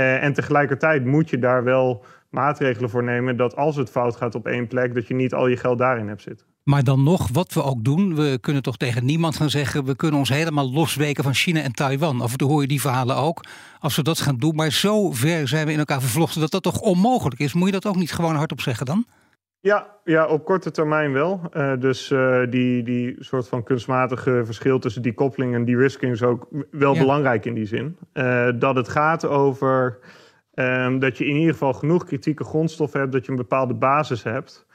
[0.00, 4.34] Uh, en tegelijkertijd moet je daar wel maatregelen voor nemen dat als het fout gaat
[4.34, 6.46] op één plek, dat je niet al je geld daarin hebt zitten.
[6.62, 9.96] Maar dan nog, wat we ook doen, we kunnen toch tegen niemand gaan zeggen, we
[9.96, 12.20] kunnen ons helemaal losweken van China en Taiwan.
[12.20, 13.44] Af en toe hoor je die verhalen ook,
[13.78, 14.54] als we dat gaan doen.
[14.54, 17.52] Maar zo ver zijn we in elkaar vervlochten dat dat toch onmogelijk is.
[17.52, 19.06] Moet je dat ook niet gewoon hardop zeggen dan?
[19.62, 21.40] Ja, ja, op korte termijn wel.
[21.56, 26.12] Uh, dus uh, die, die soort van kunstmatige verschil tussen die koppeling en die risking
[26.12, 27.00] is ook wel ja.
[27.00, 27.96] belangrijk in die zin.
[28.14, 29.98] Uh, dat het gaat over
[30.54, 34.22] um, dat je in ieder geval genoeg kritieke grondstoffen hebt, dat je een bepaalde basis
[34.22, 34.68] hebt.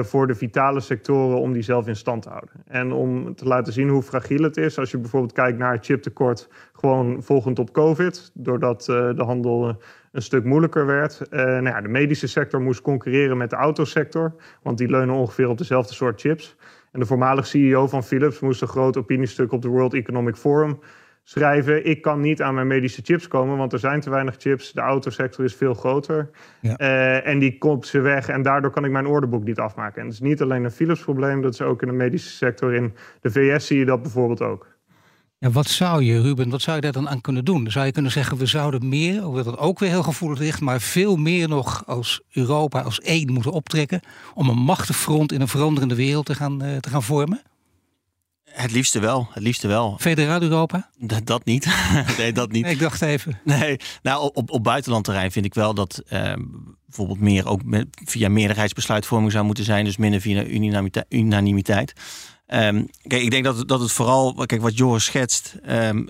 [0.00, 2.50] Voor de vitale sectoren om die zelf in stand te houden.
[2.66, 5.84] En om te laten zien hoe fragiel het is, als je bijvoorbeeld kijkt naar het
[5.84, 9.76] chiptekort, gewoon volgend op COVID, doordat de handel
[10.14, 11.22] een stuk moeilijker werd.
[11.30, 15.58] nou ja, de medische sector moest concurreren met de autosector, want die leunen ongeveer op
[15.58, 16.56] dezelfde soort chips.
[16.92, 20.78] En de voormalig CEO van Philips moest een groot opiniestuk op de World Economic Forum
[21.24, 24.72] schrijven: Ik kan niet aan mijn medische chips komen, want er zijn te weinig chips.
[24.72, 26.30] De autosector is veel groter.
[26.60, 26.80] Ja.
[26.80, 30.00] Uh, en die komt ze weg en daardoor kan ik mijn orderboek niet afmaken.
[30.00, 32.74] En dat is niet alleen een Philips-probleem, dat is ook in de medische sector.
[32.74, 34.73] In de VS zie je dat bijvoorbeeld ook.
[35.44, 37.70] Ja, wat zou je, Ruben, wat zou je daar dan aan kunnen doen?
[37.70, 40.80] Zou je kunnen zeggen, we zouden meer, hoewel dat ook weer heel gevoelig ligt, maar
[40.80, 44.00] veel meer nog als Europa als één moeten optrekken
[44.34, 47.42] om een machtig front in een veranderende wereld te gaan, uh, te gaan vormen?
[48.44, 49.96] Het liefste wel, het liefste wel.
[50.00, 50.90] Federaal Europa?
[50.98, 51.68] Dat, dat niet.
[52.18, 52.62] nee, dat niet.
[52.62, 53.40] Nee, ik dacht even.
[53.44, 56.32] Nee, nou op, op buitenlandterrein vind ik wel dat eh,
[56.86, 60.44] bijvoorbeeld meer ook met, via meerderheidsbesluitvorming zou moeten zijn, dus minder via
[61.08, 61.92] unanimiteit.
[62.46, 66.08] Um, kijk, ik denk dat, dat het vooral, kijk wat Joris schetst, um,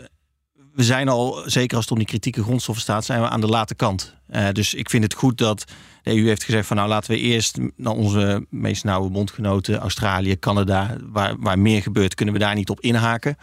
[0.75, 3.47] we zijn al, zeker als het om die kritieke grondstoffen staat, zijn we aan de
[3.47, 4.15] late kant.
[4.31, 5.65] Uh, dus ik vind het goed dat
[6.03, 10.39] de EU heeft gezegd van nou laten we eerst naar onze meest nauwe bondgenoten, Australië,
[10.39, 13.37] Canada, waar, waar meer gebeurt, kunnen we daar niet op inhaken.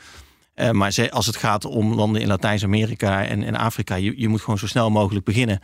[0.55, 4.41] Uh, maar als het gaat om landen in Latijns-Amerika en, en Afrika, je, je moet
[4.41, 5.59] gewoon zo snel mogelijk beginnen.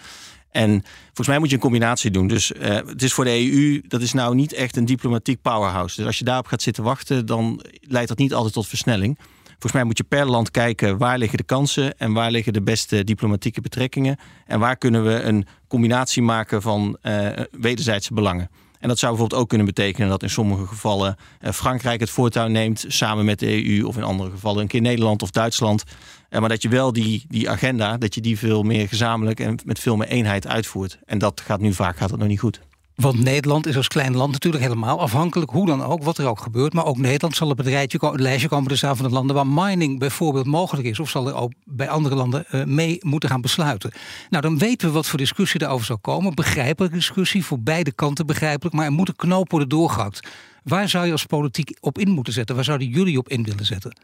[0.57, 2.27] En volgens mij moet je een combinatie doen.
[2.27, 5.95] Dus uh, het is voor de EU, dat is nou niet echt een diplomatiek powerhouse.
[5.95, 9.17] Dus als je daarop gaat zitten wachten, dan leidt dat niet altijd tot versnelling.
[9.45, 12.61] Volgens mij moet je per land kijken waar liggen de kansen en waar liggen de
[12.61, 14.17] beste diplomatieke betrekkingen.
[14.45, 18.49] En waar kunnen we een combinatie maken van uh, wederzijdse belangen.
[18.79, 22.47] En dat zou bijvoorbeeld ook kunnen betekenen dat in sommige gevallen uh, Frankrijk het voortouw
[22.47, 25.83] neemt samen met de EU, of in andere gevallen een keer Nederland of Duitsland.
[26.29, 29.59] Uh, maar dat je wel die, die agenda, dat je die veel meer gezamenlijk en
[29.65, 30.99] met veel meer eenheid uitvoert.
[31.05, 32.59] En dat gaat nu vaak gaat dat nog niet goed.
[33.01, 36.39] Want Nederland is als klein land natuurlijk helemaal afhankelijk, hoe dan ook, wat er ook
[36.39, 36.73] gebeurt.
[36.73, 39.47] Maar ook Nederland zal op het een lijstje komen te staan van de landen waar
[39.47, 40.99] mining bijvoorbeeld mogelijk is.
[40.99, 43.91] Of zal er ook bij andere landen uh, mee moeten gaan besluiten.
[44.29, 46.36] Nou, dan weten we wat voor discussie daarover zal komen.
[46.36, 48.75] Begrijpelijke discussie, voor beide kanten begrijpelijk.
[48.75, 50.27] Maar er moet een knoop worden doorgehakt.
[50.63, 52.55] Waar zou je als politiek op in moeten zetten?
[52.55, 53.99] Waar zouden jullie op in willen zetten?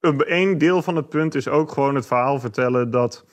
[0.00, 3.24] Een deel van het punt is ook gewoon het verhaal vertellen dat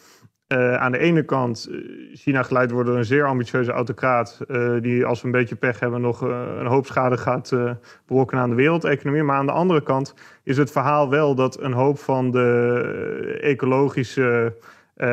[0.48, 1.70] uh, aan de ene kant
[2.14, 4.40] China geleid wordt door een zeer ambitieuze autocraat...
[4.48, 7.56] Uh, die als we een beetje pech hebben nog een hoop schade gaat
[8.06, 9.24] berokkenen aan de wereldeconomie.
[9.24, 14.58] Maar aan de andere kant is het verhaal wel dat een hoop van de ecologische...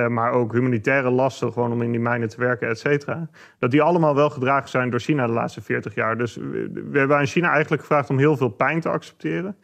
[0.08, 3.28] maar ook humanitaire lasten, gewoon om in die mijnen te werken, et cetera.
[3.58, 6.18] Dat die allemaal wel gedragen zijn door China de laatste 40 jaar.
[6.18, 9.56] Dus we hebben aan China eigenlijk gevraagd om heel veel pijn te accepteren.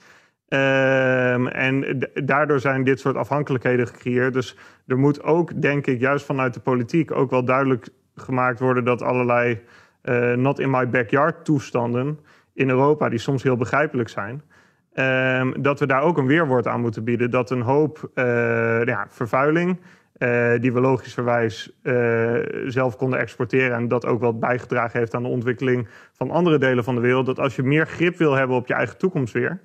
[0.49, 4.33] Um, en daardoor zijn dit soort afhankelijkheden gecreëerd.
[4.33, 4.57] Dus
[4.87, 9.03] er moet ook, denk ik, juist vanuit de politiek ook wel duidelijk gemaakt worden dat
[9.03, 9.61] allerlei
[10.03, 12.19] uh, not in my backyard toestanden
[12.55, 14.43] in Europa, die soms heel begrijpelijk zijn,
[15.41, 17.31] um, dat we daar ook een weerwoord aan moeten bieden.
[17.31, 18.25] Dat een hoop uh,
[18.85, 19.81] ja, vervuiling,
[20.19, 21.79] uh, die we logischerwijs
[22.67, 26.85] zelf konden exporteren en dat ook wel bijgedragen heeft aan de ontwikkeling van andere delen
[26.85, 29.61] van de wereld, dat als je meer grip wil hebben op je eigen toekomst weer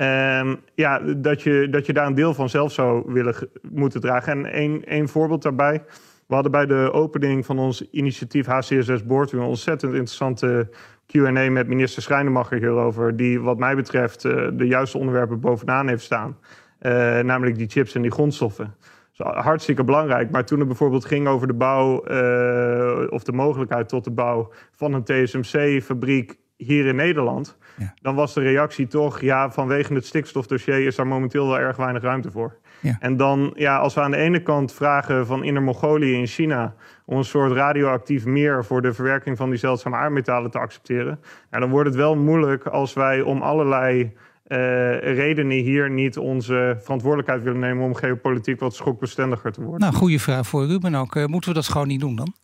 [0.00, 3.34] Um, ja, dat je, dat je daar een deel van zelf zou willen
[3.70, 4.32] moeten dragen.
[4.32, 5.82] En één, één voorbeeld daarbij.
[6.26, 9.32] We hadden bij de opening van ons initiatief HCSS Board...
[9.32, 10.68] een ontzettend interessante
[11.06, 13.16] Q&A met minister Schrijnemacher hierover...
[13.16, 16.36] die wat mij betreft uh, de juiste onderwerpen bovenaan heeft staan.
[16.80, 18.74] Uh, namelijk die chips en die grondstoffen.
[19.16, 20.30] Dus hartstikke belangrijk.
[20.30, 22.04] Maar toen het bijvoorbeeld ging over de bouw...
[22.10, 27.56] Uh, of de mogelijkheid tot de bouw van een TSMC-fabriek hier in Nederland...
[27.78, 27.94] Ja.
[28.00, 32.02] Dan was de reactie toch, ja, vanwege het stikstofdossier is daar momenteel wel erg weinig
[32.02, 32.56] ruimte voor.
[32.80, 32.96] Ja.
[33.00, 36.74] En dan, ja, als we aan de ene kant vragen van Inner Mongolië in China
[37.04, 41.70] om een soort radioactief meer voor de verwerking van die zeldzame aardmetalen te accepteren, dan
[41.70, 47.60] wordt het wel moeilijk als wij om allerlei uh, redenen hier niet onze verantwoordelijkheid willen
[47.60, 49.80] nemen om geopolitiek wat schokbestendiger te worden.
[49.80, 51.14] Nou, goede vraag voor Ruben ook.
[51.14, 52.34] Uh, moeten we dat gewoon niet doen dan?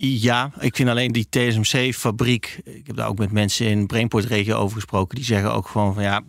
[0.00, 2.60] Ja, ik vind alleen die TSMC-fabriek.
[2.64, 5.16] Ik heb daar ook met mensen in Brainport-regio over gesproken.
[5.16, 6.22] Die zeggen ook gewoon van ja,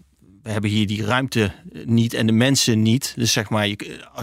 [0.43, 1.51] we hebben hier die ruimte
[1.86, 3.13] niet en de mensen niet.
[3.15, 3.75] Dus zeg maar,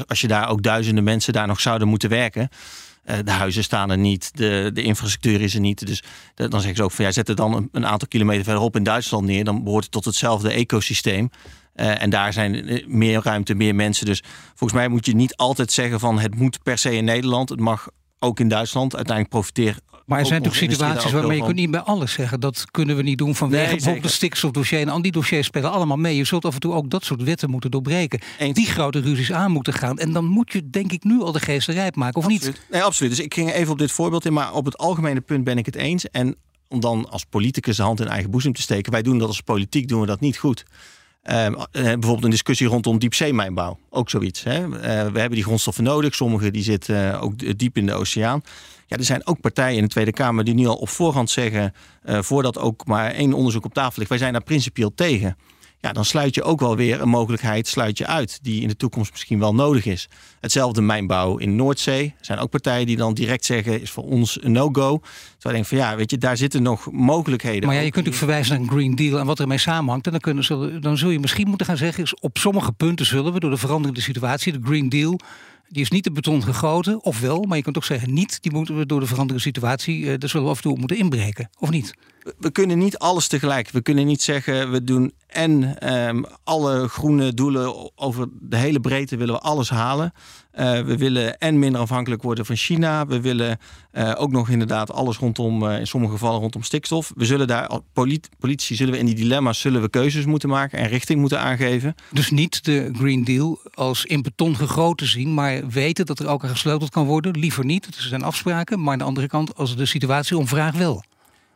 [0.06, 2.48] als je daar ook duizenden mensen daar nog zouden moeten werken.
[3.04, 5.87] Uh, de huizen staan er niet, de, de infrastructuur is er niet.
[5.87, 6.02] Dus
[6.35, 9.26] dan zeggen ze ook van ja, zet het dan een, aantal kilometer verderop in Duitsland
[9.26, 9.44] neer.
[9.44, 11.30] Dan behoort het tot hetzelfde ecosysteem.
[11.76, 14.06] Uh, en daar zijn meer ruimte, meer mensen.
[14.06, 14.22] Dus
[14.54, 17.48] volgens mij moet je niet altijd zeggen van het moet per se in Nederland.
[17.48, 19.79] Het mag ook in Duitsland uiteindelijk profiteer.
[20.07, 22.40] Maar er zijn natuurlijk situaties waarmee je kunt niet bij alles zeggen.
[22.40, 24.81] Dat kunnen we niet doen vanwege nee, bijvoorbeeld het stikstofdossier.
[24.81, 26.16] En al die dossiers spelen allemaal mee.
[26.16, 28.20] Je zult af en toe ook dat soort wetten moeten doorbreken.
[28.52, 29.98] Die grote ruzies aan moeten gaan.
[29.98, 32.46] En dan moet je denk ik nu al de geest rijp maken, of absoluut.
[32.46, 32.66] niet?
[32.70, 33.16] Nee, absoluut.
[33.16, 34.33] Dus ik ging even op dit voorbeeld in.
[34.33, 36.11] Maar op het algemene punt ben ik het eens.
[36.11, 36.37] En
[36.68, 38.92] om dan als politicus de hand in eigen boezem te steken.
[38.92, 40.64] Wij doen dat als politiek, doen we dat niet goed.
[41.31, 43.79] Uh, bijvoorbeeld een discussie rondom diepzeemijnbouw.
[43.91, 44.43] Ook zoiets.
[44.43, 44.65] Hè?
[44.65, 46.15] Uh, we hebben die grondstoffen nodig.
[46.15, 48.43] Sommige die zitten ook diep in de oceaan.
[48.87, 51.75] Ja, er zijn ook partijen in de Tweede Kamer die nu al op voorhand zeggen...
[52.05, 54.09] Voordat ook maar één onderzoek op tafel ligt...
[54.09, 55.37] wij zijn daar principieel tegen
[55.81, 58.77] ja, dan sluit je ook wel weer een mogelijkheid sluit je uit die in de
[58.77, 60.09] toekomst misschien wel nodig is.
[60.41, 62.15] Hetzelfde mijnbouw in Noordzee.
[62.19, 64.99] Er zijn ook partijen die dan direct zeggen is voor ons een no-go.
[65.01, 65.05] Terwijl
[65.39, 67.67] ik denk van ja, weet je, daar zitten nog mogelijkheden.
[67.67, 70.07] Maar ja, je kunt natuurlijk verwijzen naar een Green Deal en wat ermee samenhangt.
[70.07, 73.33] En dan, kunnen, dan zul je misschien moeten gaan zeggen, is op sommige punten zullen
[73.33, 75.21] we door de veranderende situatie, de Green Deal
[75.69, 78.43] die is niet de beton gegoten, of wel, maar je kunt ook zeggen niet.
[78.43, 80.97] Die moeten we door de veranderende situatie, uh, daar zullen we af en toe moeten
[80.97, 81.95] inbreken, of niet?
[82.39, 83.71] We kunnen niet alles tegelijk.
[83.71, 89.17] We kunnen niet zeggen, we doen en um, alle groene doelen over de hele breedte
[89.17, 90.12] willen we alles halen.
[90.59, 93.07] Uh, we willen en minder afhankelijk worden van China.
[93.07, 93.59] We willen
[93.93, 97.12] uh, ook nog inderdaad alles rondom, uh, in sommige gevallen rondom stikstof.
[97.15, 100.79] We zullen daar, polit, politici zullen we in die dilemma's zullen we keuzes moeten maken
[100.79, 101.95] en richting moeten aangeven.
[102.11, 106.45] Dus niet de Green Deal als in beton gegoten zien, maar weten dat er ook
[106.45, 107.39] aan gesleuteld kan worden.
[107.39, 108.83] Liever niet, er zijn afspraken.
[108.83, 111.05] Maar aan de andere kant, als de situatie om vraag wel.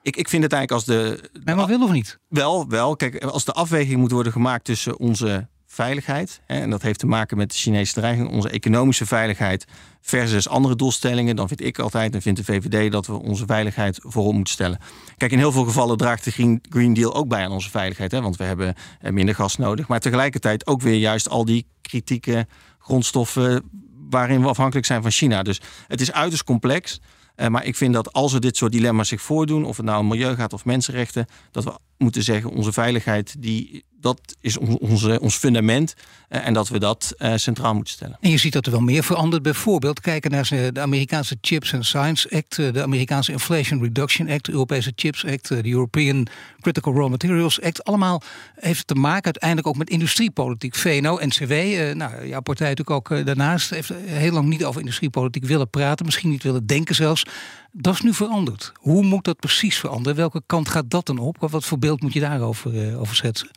[0.03, 1.31] Ik, ik vind het eigenlijk als de.
[1.45, 2.19] Wel wil of niet?
[2.29, 2.97] Wel, wel.
[2.97, 6.41] Kijk, als de afweging moet worden gemaakt tussen onze veiligheid.
[6.47, 9.65] Hè, en dat heeft te maken met de Chinese dreiging, onze economische veiligheid
[10.01, 11.37] versus andere doelstellingen.
[11.37, 14.79] Dan vind ik altijd en vindt de VVD dat we onze veiligheid voorop moeten stellen.
[15.17, 18.13] Kijk, in heel veel gevallen draagt de Green, Green Deal ook bij aan onze veiligheid.
[18.13, 19.89] Hè, want we hebben eh, minder gas nodig.
[19.89, 22.47] Maar tegelijkertijd ook weer juist al die kritieke
[22.79, 23.63] grondstoffen
[24.11, 25.43] waarin we afhankelijk zijn van China.
[25.43, 27.01] Dus het is uiterst complex.
[27.41, 30.01] Uh, maar ik vind dat als er dit soort dilemma's zich voordoen, of het nou
[30.01, 35.21] om milieu gaat of mensenrechten, dat we moeten zeggen, onze veiligheid die dat is onze,
[35.21, 35.95] ons fundament.
[36.31, 38.17] Uh, en dat we dat uh, centraal moeten stellen.
[38.21, 39.43] En je ziet dat er wel meer verandert.
[39.43, 44.45] Bijvoorbeeld kijken naar de Amerikaanse Chips and Science Act, eh, de Amerikaanse Inflation Reduction Act,
[44.45, 46.27] de Europese Chips Act, de European
[46.61, 47.85] Critical Raw Materials Act.
[47.85, 48.23] Allemaal
[48.55, 50.75] heeft te maken uiteindelijk ook met industriepolitiek.
[50.75, 51.53] VNO, NCW,
[51.95, 56.05] nou, jouw partij natuurlijk ook daarnaast, heeft heel lang niet over industriepolitiek willen praten.
[56.05, 57.25] Misschien niet willen denken zelfs.
[57.73, 58.73] Dat is nu veranderd.
[58.75, 60.17] Hoe moet dat precies veranderen?
[60.17, 61.37] Welke kant gaat dat dan op?
[61.39, 63.51] Wat voor beeld moet je daarover over schetsen?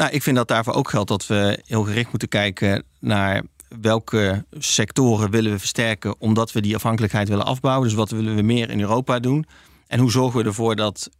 [0.00, 3.42] Nou, ik vind dat daarvoor ook geldt dat we heel gericht moeten kijken naar
[3.80, 7.88] welke sectoren willen we versterken omdat we die afhankelijkheid willen afbouwen.
[7.88, 9.46] Dus wat willen we meer in Europa doen?
[9.86, 11.10] En hoe zorgen we ervoor dat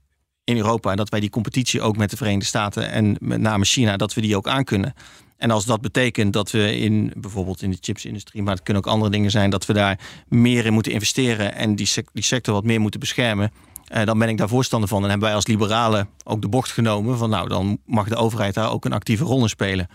[0.44, 3.96] in Europa dat wij die competitie ook met de Verenigde Staten en met name China,
[3.96, 4.94] dat we die ook aankunnen.
[5.36, 8.92] En als dat betekent dat we in bijvoorbeeld in de chipsindustrie, maar het kunnen ook
[8.92, 12.64] andere dingen zijn, dat we daar meer in moeten investeren en die, die sector wat
[12.64, 13.52] meer moeten beschermen.
[13.90, 15.02] Uh, dan ben ik daar voorstander van.
[15.02, 18.54] En hebben wij als liberalen ook de bocht genomen van nou, dan mag de overheid
[18.54, 19.88] daar ook een actieve rol in spelen.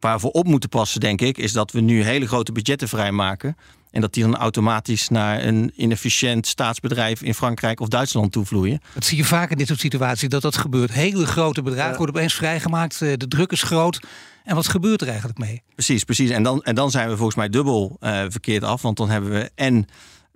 [0.00, 3.56] Waar we op moeten passen, denk ik, is dat we nu hele grote budgetten vrijmaken.
[3.90, 8.80] En dat die dan automatisch naar een inefficiënt staatsbedrijf in Frankrijk of Duitsland toevloeien.
[8.94, 10.92] Dat zie je vaak in dit soort situaties dat dat gebeurt.
[10.92, 13.02] Hele grote bedragen worden opeens vrijgemaakt.
[13.02, 14.00] Eh, de druk is groot.
[14.44, 15.62] En wat gebeurt er eigenlijk mee?
[15.74, 16.30] Precies, precies.
[16.30, 18.82] En dan, en dan zijn we volgens mij dubbel uh, verkeerd af.
[18.82, 19.86] Want dan hebben we en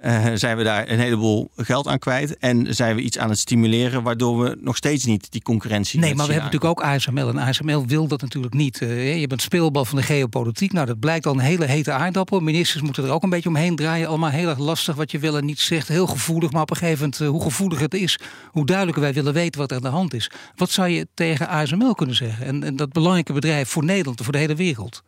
[0.05, 2.39] uh, zijn we daar een heleboel geld aan kwijt.
[2.39, 6.01] En zijn we iets aan het stimuleren, waardoor we nog steeds niet die concurrentie.
[6.01, 7.29] Nee, maar we hebben natuurlijk ook ASML.
[7.29, 8.81] En ASML wil dat natuurlijk niet.
[8.81, 10.73] Uh, je bent speelbal van de geopolitiek.
[10.73, 12.41] Nou, dat blijkt al een hele hete aardappel.
[12.41, 14.09] Ministers moeten er ook een beetje omheen draaien.
[14.09, 15.89] Allemaal heel erg lastig wat je wil en niet zegt.
[15.89, 16.51] Heel gevoelig.
[16.53, 18.19] Maar op een gegeven moment, uh, hoe gevoelig het is,
[18.51, 20.31] hoe duidelijker wij willen weten wat er aan de hand is.
[20.55, 22.47] Wat zou je tegen ASML kunnen zeggen?
[22.47, 25.03] En, en dat belangrijke bedrijf voor Nederland en voor de hele wereld.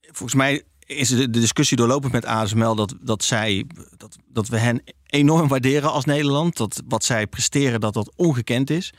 [0.00, 3.64] Volgens mij is de, discussie doorlopend met ASML dat, dat, zij,
[3.96, 6.56] dat, dat we hen enorm waarderen als Nederland.
[6.56, 8.92] Dat wat zij presteren, dat dat ongekend is.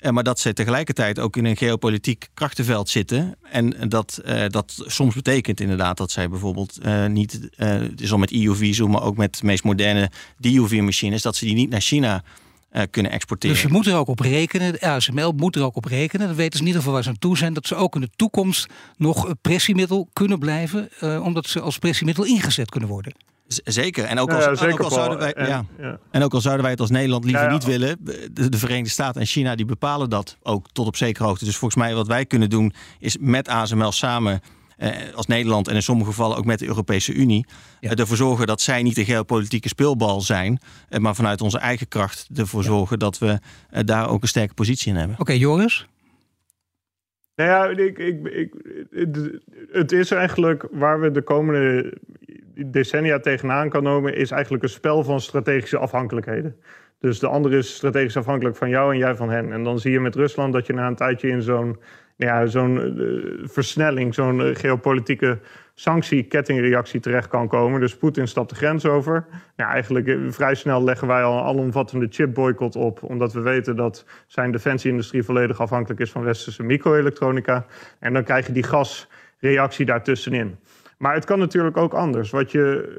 [0.00, 3.36] Uh, maar dat ze tegelijkertijd ook in een geopolitiek krachtenveld zitten.
[3.42, 8.18] En dat, uh, dat soms betekent inderdaad dat zij bijvoorbeeld uh, niet, het is al
[8.18, 12.24] met EUV, maar ook met de meest moderne DUV-machines, dat ze die niet naar China
[12.76, 13.56] uh, kunnen exporteren.
[13.56, 16.26] Dus je moet er ook op rekenen, de ASML moet er ook op rekenen.
[16.26, 17.54] Dan weten ze in ieder geval waar ze aan toe zijn.
[17.54, 20.88] Dat ze ook in de toekomst nog pressiemiddel kunnen blijven.
[21.00, 23.14] Uh, omdat ze als pressiemiddel ingezet kunnen worden.
[23.64, 24.04] Zeker.
[24.04, 25.64] En ook, als, ja, zeker ook al zouden wij, en, ja.
[25.78, 25.98] Ja.
[26.10, 29.20] en ook al zouden wij het als Nederland liever niet willen, de, de, Verenigde Staten
[29.20, 31.44] en China die bepalen dat ook tot op zekere hoogte.
[31.44, 34.48] Dus volgens mij wat wij kunnen doen is met ASML samen eh,
[35.14, 37.46] als Nederland en in sommige gevallen ook met de Europese Unie,
[37.80, 37.90] ja.
[37.90, 40.58] Eh, ervoor zorgen dat zij niet een geopolitieke speelbal zijn,
[40.88, 42.66] eh, maar vanuit onze eigen kracht ervoor ja.
[42.66, 43.38] zorgen dat we
[43.84, 45.12] daar ook een sterke positie in hebben.
[45.12, 45.86] Oké, okay, Joris?
[47.36, 48.54] Nou ja, ik, ik, ik,
[49.72, 51.96] het is eigenlijk waar we de komende
[52.66, 56.56] decennia tegenaan kan komen, is eigenlijk een spel van strategische afhankelijkheden.
[56.98, 59.52] Dus de andere is strategisch afhankelijk van jou en jij van hen.
[59.52, 61.78] En dan zie je met Rusland dat je na een tijdje in zo'n
[62.16, 65.38] ja, zo'n uh, versnelling, zo'n uh, geopolitieke
[65.74, 67.80] sanctiekettingreactie terecht kan komen.
[67.80, 69.26] Dus Poetin stapt de grens over.
[69.56, 73.76] Ja, eigenlijk uh, vrij snel leggen wij al een alomvattende chipboycott op, omdat we weten
[73.76, 77.66] dat zijn defensieindustrie volledig afhankelijk is van westerse microelektronica.
[77.98, 80.56] En dan krijg je die gasreactie daartussenin.
[80.98, 82.30] Maar het kan natuurlijk ook anders.
[82.30, 82.96] Wat je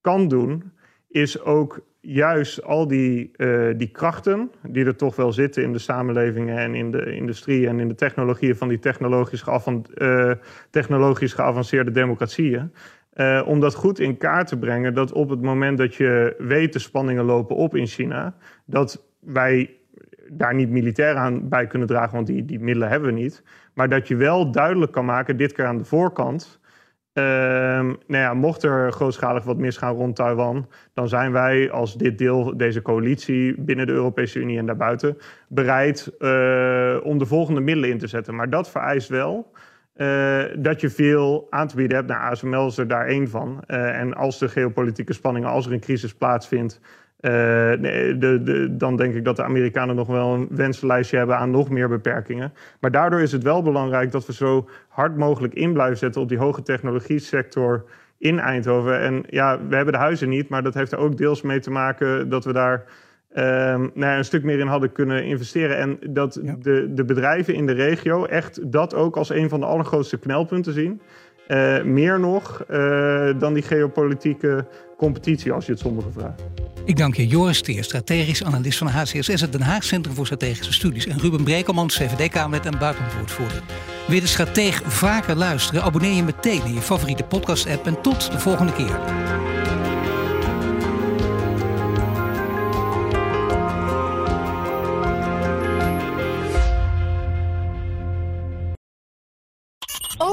[0.00, 0.72] kan doen,
[1.08, 5.78] is ook juist al die, uh, die krachten die er toch wel zitten in de
[5.78, 9.44] samenlevingen en in de industrie en in de technologieën van die technologisch,
[9.94, 10.32] uh,
[10.70, 12.72] technologisch geavanceerde democratieën.
[13.14, 16.72] Uh, om dat goed in kaart te brengen dat op het moment dat je weet
[16.72, 18.34] de spanningen lopen op in China,
[18.64, 19.76] dat wij
[20.28, 23.42] daar niet militair aan bij kunnen dragen, want die, die middelen hebben we niet.
[23.74, 26.60] Maar dat je wel duidelijk kan maken, dit keer aan de voorkant,
[27.12, 32.18] Ehm, nou ja, mocht er grootschalig wat misgaan rond Taiwan, dan zijn wij als dit
[32.18, 37.90] deel, deze coalitie binnen de Europese Unie en daarbuiten, bereid uh, om de volgende middelen
[37.90, 38.34] in te zetten.
[38.34, 39.52] Maar dat vereist wel
[39.96, 42.08] uh, dat je veel aan te bieden hebt.
[42.08, 43.64] Nou, ASML is er daar één van.
[43.66, 46.80] Uh, en als de geopolitieke spanningen, als er een crisis plaatsvindt,
[47.22, 51.50] uh, de, de, dan denk ik dat de Amerikanen nog wel een wenslijstje hebben aan
[51.50, 52.52] nog meer beperkingen.
[52.80, 56.28] Maar daardoor is het wel belangrijk dat we zo hard mogelijk in blijven zetten op
[56.28, 57.84] die hoge technologie sector
[58.18, 59.00] in Eindhoven.
[59.00, 61.70] En ja, we hebben de huizen niet, maar dat heeft er ook deels mee te
[61.70, 62.84] maken dat we daar
[63.36, 65.76] um, nou, een stuk meer in hadden kunnen investeren.
[65.76, 66.56] En dat ja.
[66.58, 70.72] de, de bedrijven in de regio echt dat ook als een van de allergrootste knelpunten
[70.72, 71.00] zien.
[71.52, 76.42] Uh, meer nog uh, dan die geopolitieke competitie, als je het sommigen vraagt.
[76.84, 80.72] Ik dank je Joris Teer, strategisch analist van HCSS, het Den Haag Centrum voor Strategische
[80.72, 81.06] Studies.
[81.06, 83.62] En Ruben Brekelman, CVD-Kamerlid en buitenwoordvoerder.
[84.08, 85.82] Wil de strateeg vaker luisteren?
[85.82, 87.86] Abonneer je meteen in je favoriete podcast-app.
[87.86, 88.98] En tot de volgende keer.